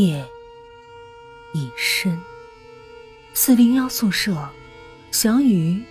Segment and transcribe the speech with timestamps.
[0.00, 0.28] 夜
[1.54, 2.20] 已深，
[3.32, 4.48] 四零幺宿舍，
[5.10, 5.82] 小雨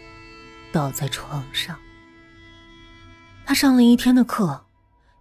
[0.71, 1.75] 倒在床上。
[3.45, 4.65] 他上了一天的课，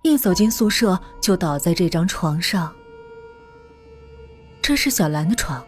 [0.02, 2.74] 一走进宿舍就倒在这张床上。
[4.60, 5.64] 这是小兰的床。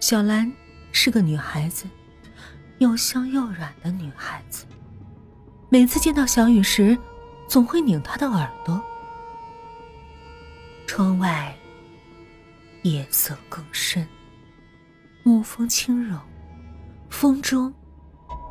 [0.00, 0.52] 小兰
[0.92, 1.86] 是个女孩子，
[2.78, 4.66] 又香又软的女孩子。
[5.70, 6.98] 每次见到小雨时，
[7.48, 8.82] 总会拧她的耳朵。
[10.86, 11.56] 窗外。
[12.82, 14.04] 夜色更深，
[15.22, 16.16] 暮风轻柔，
[17.08, 17.72] 风中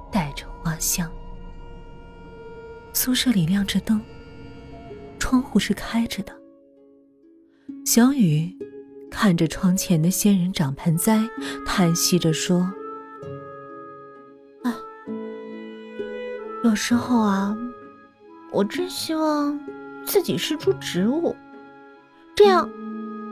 [0.10, 1.12] 带着花香。
[2.94, 4.02] 宿舍里亮着灯，
[5.20, 6.34] 窗户是开着的。
[7.86, 8.58] 小雨
[9.10, 11.20] 看着窗前的仙人掌盆栽，
[11.66, 12.72] 叹息着说
[14.64, 14.74] ：“哎，
[16.64, 17.58] 有时候啊，
[18.54, 19.60] 我真希望
[20.06, 21.36] 自己是株植物，
[22.34, 22.70] 这样。”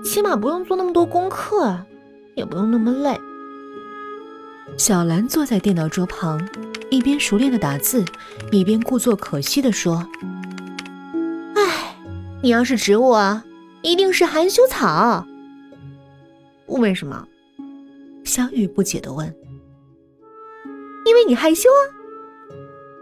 [0.03, 1.77] 起码不用做那么多功课，
[2.35, 3.19] 也不用那么累。
[4.77, 6.39] 小兰坐在电脑桌旁，
[6.89, 8.05] 一边熟练的打字，
[8.51, 10.07] 一边故作可惜的说
[11.55, 11.95] ：“哎，
[12.41, 13.43] 你要是植物啊，
[13.81, 15.25] 一定是含羞草。
[16.67, 17.27] 为什么？”
[18.23, 19.27] 小雨不解的问。
[21.05, 21.81] “因为你害羞啊。”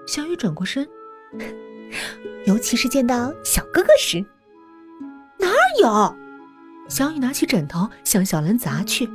[0.07, 0.87] 小雨转过身，
[2.47, 4.25] 尤其是见到小哥哥时，
[5.37, 5.47] 哪
[5.81, 6.15] 有？
[6.87, 9.05] 小雨拿起枕头向小兰砸去，“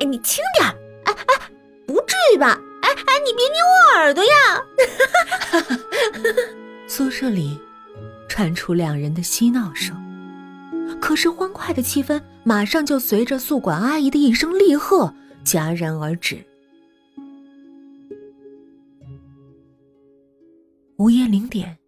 [0.00, 0.66] 哎，你轻点！
[1.04, 1.50] 哎哎，
[1.86, 2.58] 不至于吧？
[2.82, 4.30] 哎哎，你别捏我耳朵呀！
[6.88, 7.58] ”宿舍里
[8.28, 9.96] 传出两人的嬉闹声，
[11.00, 16.42] 可是欢快的气氛马上就随着宿管阿姨的一声厉喝戛然而止。
[20.96, 21.78] 午夜零点，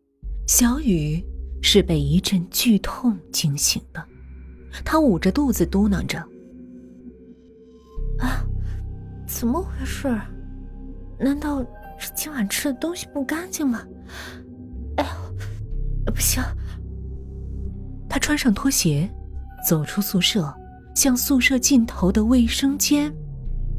[0.47, 1.25] 小雨
[1.63, 4.07] 是被一阵剧痛惊醒的。
[4.85, 6.19] 他捂着肚子嘟囔着
[8.19, 8.45] ：“啊，
[9.27, 10.09] 怎么回事？
[11.19, 11.63] 难道
[11.99, 13.83] 是今晚吃的东西不干净吗？
[14.97, 16.43] 哎呦，不行！”
[18.09, 19.09] 他穿上拖鞋，
[19.69, 20.53] 走出宿舍，
[20.95, 23.13] 向宿舍尽头的卫生间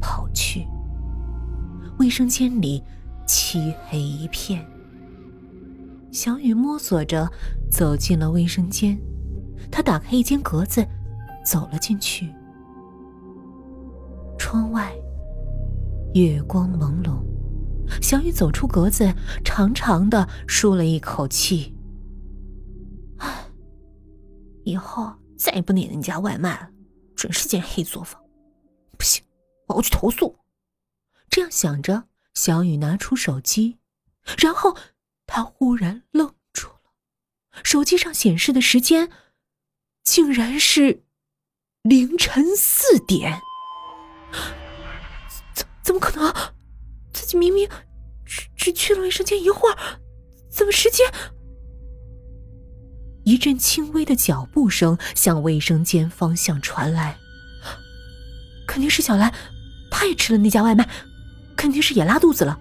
[0.00, 0.66] 跑去。
[1.98, 2.82] 卫生间里
[3.26, 4.64] 漆黑一片。
[6.10, 7.28] 小雨摸索着
[7.70, 8.98] 走进了卫生间。
[9.70, 10.86] 他打开一间格子，
[11.44, 12.32] 走了进去。
[14.38, 14.92] 窗外
[16.14, 17.22] 月光朦胧，
[18.02, 19.12] 小雨走出格子，
[19.44, 21.74] 长长的舒了一口气。
[23.18, 23.46] 唉，
[24.64, 26.68] 以后再也不点人家外卖了，
[27.14, 28.20] 准是间黑作坊。
[28.98, 29.24] 不行，
[29.68, 30.36] 我要去投诉。
[31.30, 33.78] 这样想着，小雨拿出手机，
[34.38, 34.76] 然后
[35.26, 36.92] 他忽然愣住了，
[37.62, 39.08] 手机上显示的时间。
[40.04, 41.04] 竟然是
[41.82, 43.40] 凌晨四点，
[45.54, 46.34] 怎怎么可能？
[47.12, 47.68] 自己明明
[48.24, 49.76] 只只去了卫生间一会儿，
[50.50, 51.06] 怎么时间？
[53.24, 57.16] 一阵轻微的脚步声向卫生间方向传来，
[58.66, 59.32] 肯定是小兰，
[59.90, 60.88] 她也吃了那家外卖，
[61.56, 62.58] 肯定是也拉肚子了。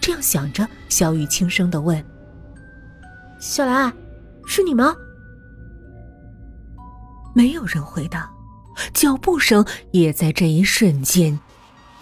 [0.00, 2.02] 这样想着，小雨轻声的问
[3.40, 3.92] ：“小兰，
[4.46, 4.94] 是你吗？”
[7.32, 8.30] 没有人回答，
[8.92, 11.38] 脚步声也在这一瞬间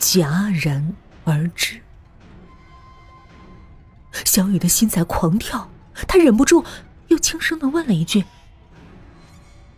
[0.01, 0.95] 戛然
[1.25, 1.81] 而止。
[4.25, 5.71] 小雨的心在狂跳，
[6.07, 6.65] 他忍不住
[7.09, 8.25] 又轻声的问了一句：“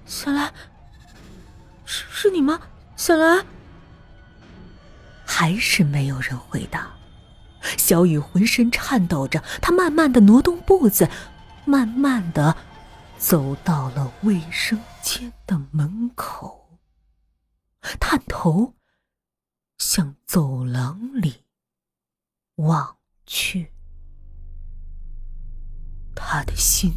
[0.07, 0.53] 小兰，
[1.85, 2.61] 是是你吗？
[2.97, 3.45] 小兰？”
[5.27, 6.91] 还是没有人回答。
[7.77, 11.09] 小雨浑身颤抖着，他慢慢的挪动步子，
[11.65, 12.57] 慢慢的。
[13.19, 16.79] 走到了卫生间的门口，
[17.99, 18.75] 探头
[19.79, 21.45] 向走廊里
[22.57, 22.97] 望
[23.27, 23.73] 去，
[26.15, 26.93] 他的心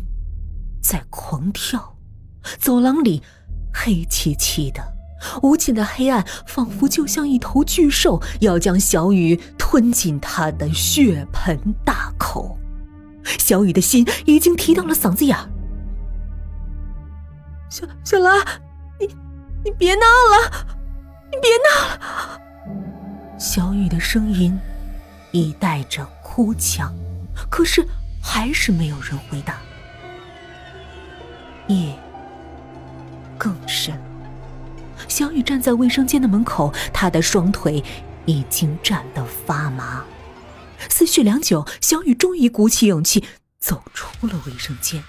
[0.82, 1.98] 在狂跳。
[2.60, 3.24] 走廊里
[3.74, 4.98] 黑漆漆的，
[5.42, 12.58] 无尽的黑暗仿佛就像一头巨兽，要将小雨吞进他的血盆大口。
[13.24, 15.50] 小雨的心已经提到了嗓子眼儿。
[17.74, 18.40] 小小兰，
[19.00, 19.08] 你
[19.66, 20.78] 你别闹了，
[21.32, 22.40] 你别闹了！
[23.40, 24.56] 小雨的声音
[25.32, 26.94] 已带着哭腔，
[27.50, 27.84] 可是
[28.22, 29.58] 还是没有人回答。
[31.66, 31.98] 夜
[33.40, 34.00] 更深，
[35.08, 37.84] 小雨站在卫生间的门口，她的双腿
[38.28, 40.04] 已经站得发麻。
[40.92, 43.26] 思绪良久，小雨终于鼓起勇气
[43.58, 45.04] 走出了卫生间。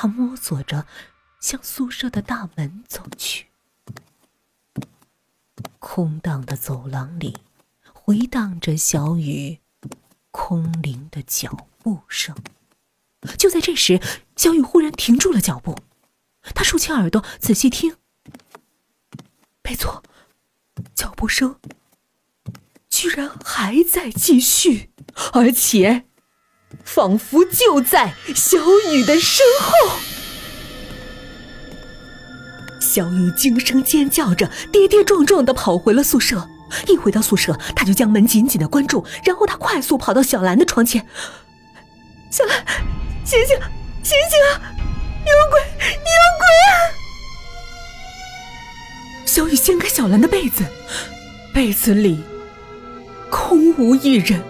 [0.00, 0.86] 他摸索着，
[1.42, 3.48] 向宿舍的大门走去。
[5.78, 7.36] 空荡的走廊里，
[7.92, 9.58] 回荡着小雨
[10.30, 12.34] 空灵的脚步声。
[13.36, 14.00] 就在这时，
[14.36, 15.76] 小雨忽然停住了脚步，
[16.54, 17.98] 他竖起耳朵仔细听。
[19.62, 20.02] 没错，
[20.94, 21.60] 脚步声
[22.88, 24.92] 居然还在继续，
[25.34, 26.06] 而且
[26.84, 28.58] 仿佛就在小
[28.90, 29.96] 雨的身后。
[32.80, 36.48] 小雨惊声尖叫着，跌跌撞撞的跑回了宿舍。
[36.88, 41.06] 一回到宿舍，他就将门紧紧的关住，然后他快速跑到小兰的床前。
[42.30, 42.64] 小兰，
[43.24, 43.56] 醒醒，
[44.02, 44.60] 醒醒啊！
[45.26, 46.72] 有鬼，有鬼啊！
[49.26, 50.64] 小雨掀开小兰的被子，
[51.54, 52.22] 被子里
[53.30, 54.42] 空无一人。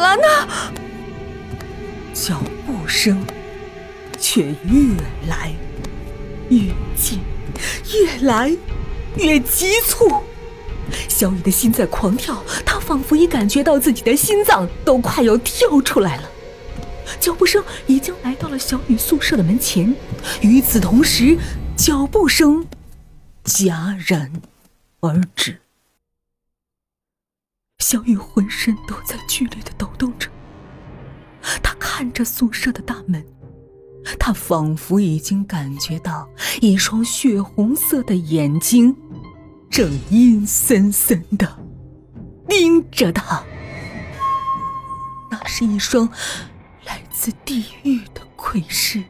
[0.00, 0.26] 小兰呢？
[2.14, 3.22] 脚步声。
[4.18, 4.94] 却越
[5.28, 5.52] 来
[6.48, 6.58] 越
[6.96, 7.20] 近，
[7.92, 8.54] 越来
[9.16, 10.22] 越急促。
[11.08, 16.30] 小雨的心在狂跳，他仿佛已感觉到自己的心脏都快要跳出来了。
[17.18, 19.94] 脚步声已经来到了小雨宿舍的门前，
[20.40, 21.36] 与此同时，
[21.76, 22.66] 脚步声
[23.44, 24.32] 戛然
[25.00, 25.60] 而止。
[27.80, 30.28] 小雨浑身都在剧烈的抖动着，
[31.60, 33.26] 他看着宿舍的大门。
[34.18, 36.28] 他仿佛已经感觉到
[36.60, 38.96] 一双血红色的眼睛，
[39.68, 41.58] 正阴森森的
[42.48, 43.42] 盯着他。
[45.30, 46.08] 那是一双
[46.84, 49.02] 来自地狱的窥视。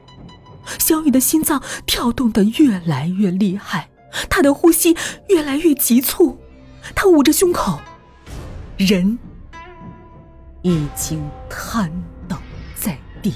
[0.78, 3.90] 小雨的心脏跳动的越来越厉害，
[4.28, 4.96] 他的呼吸
[5.28, 6.38] 越来越急促。
[6.94, 7.80] 他捂着胸口，
[8.86, 9.18] 人
[10.62, 11.92] 已经瘫
[12.26, 12.40] 倒
[12.74, 13.34] 在地。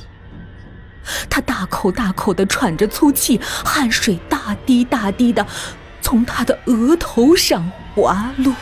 [1.29, 5.47] 他大口大口的喘着粗气，汗水大滴大滴的
[6.01, 8.55] 从他的额头上滑落。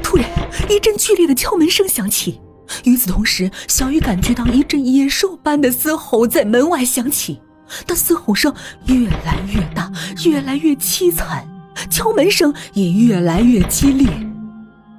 [0.00, 0.24] 突然，
[0.68, 2.40] 一阵剧烈的敲门声响起，
[2.84, 7.42] 与此同时，小雨感觉到一阵野兽般的嘶吼在门外响起，
[7.88, 8.54] 那嘶吼声
[8.86, 9.90] 越来越大，
[10.24, 11.48] 越来越凄惨，
[11.90, 14.08] 敲门声也越来越激烈。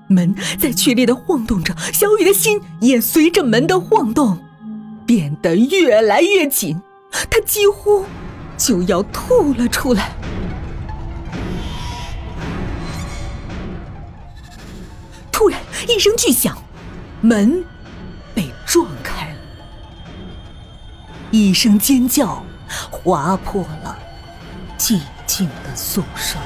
[0.07, 4.37] 门在剧烈的晃动着，小雨的心也随着门的晃动
[5.05, 6.79] 变得越来越紧，
[7.31, 8.05] 他几乎
[8.57, 10.15] 就要吐了出来。
[15.31, 16.55] 突然一声巨响，
[17.21, 17.63] 门
[18.35, 19.35] 被撞开了，
[21.31, 22.45] 一声尖叫
[22.91, 23.97] 划破了
[24.77, 26.37] 寂静的宿舍。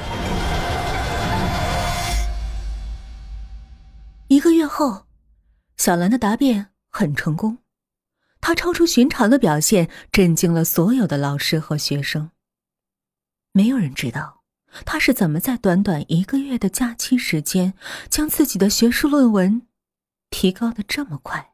[4.77, 5.07] 后，
[5.75, 7.57] 小兰的答辩很成功，
[8.39, 12.29] 她超出寻常的表现震惊了所有的老师和学生。
[13.53, 14.43] 没有人知道
[14.85, 17.73] 她是怎么在短短一个月的假期时间，
[18.07, 19.63] 将自己的学术论文
[20.29, 21.53] 提高的这么快。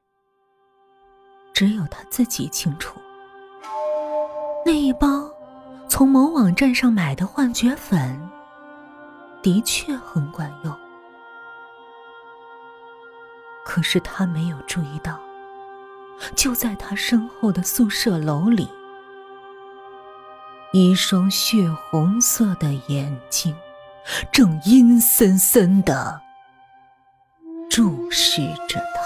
[1.53, 2.99] 只有她自己清楚。
[4.65, 5.31] 那一包
[5.87, 8.19] 从某网站上买的幻觉粉，
[9.41, 10.82] 的确很管用。
[13.73, 15.19] 可是他没有注意到，
[16.36, 18.69] 就在他身后的宿舍楼里，
[20.71, 23.55] 一双血红色的眼睛
[24.31, 26.21] 正阴森森的
[27.67, 29.02] 注视着他。